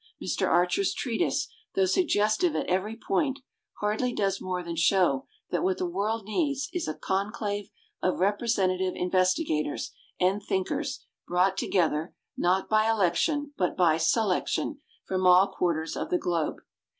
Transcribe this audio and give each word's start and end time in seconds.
Mr. 0.19 0.47
Archer's 0.49 0.95
treatise, 0.95 1.47
though 1.75 1.85
suggestive 1.85 2.55
at 2.55 2.65
every 2.65 2.97
point, 2.97 3.37
hardly 3.81 4.11
does 4.11 4.41
more 4.41 4.63
than 4.63 4.75
show 4.75 5.27
that 5.51 5.61
what 5.61 5.77
the 5.77 5.85
world 5.85 6.25
needs 6.25 6.69
is 6.73 6.87
a 6.87 6.95
"con 6.95 7.31
clave 7.31 7.69
of 8.01 8.19
representative 8.19 8.93
investigators 8.95 9.91
and 10.19 10.41
thinkers 10.41 11.05
brought 11.27 11.55
together, 11.55 12.15
not 12.35 12.67
by 12.67 12.89
election 12.89 13.53
but 13.59 13.77
by 13.77 13.95
selection, 13.97 14.81
from 15.05 15.27
all 15.27 15.49
quar 15.53 15.75
ters 15.75 15.95
of 15.95 16.09
the 16.09 16.17
globe". 16.17 16.61